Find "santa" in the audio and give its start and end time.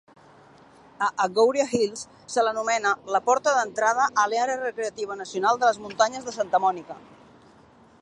6.41-6.67